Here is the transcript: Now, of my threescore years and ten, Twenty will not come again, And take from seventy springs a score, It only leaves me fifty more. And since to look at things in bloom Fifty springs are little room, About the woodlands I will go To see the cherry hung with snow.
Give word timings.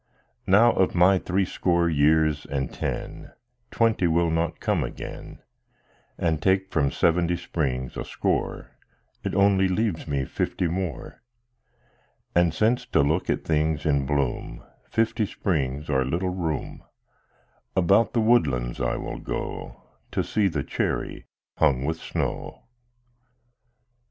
Now, 0.47 0.71
of 0.71 0.95
my 0.95 1.19
threescore 1.19 1.87
years 1.87 2.47
and 2.47 2.73
ten, 2.73 3.33
Twenty 3.69 4.07
will 4.07 4.31
not 4.31 4.59
come 4.59 4.83
again, 4.83 5.43
And 6.17 6.41
take 6.41 6.71
from 6.71 6.89
seventy 6.89 7.37
springs 7.37 7.95
a 7.95 8.03
score, 8.03 8.71
It 9.23 9.35
only 9.35 9.67
leaves 9.67 10.07
me 10.07 10.25
fifty 10.25 10.67
more. 10.67 11.21
And 12.33 12.51
since 12.51 12.87
to 12.87 13.01
look 13.03 13.29
at 13.29 13.43
things 13.45 13.85
in 13.85 14.07
bloom 14.07 14.63
Fifty 14.89 15.27
springs 15.27 15.87
are 15.87 16.03
little 16.03 16.29
room, 16.29 16.83
About 17.75 18.13
the 18.13 18.21
woodlands 18.21 18.81
I 18.81 18.95
will 18.95 19.19
go 19.19 19.83
To 20.13 20.23
see 20.23 20.47
the 20.47 20.63
cherry 20.63 21.27
hung 21.57 21.85
with 21.85 21.97
snow. 21.99 22.63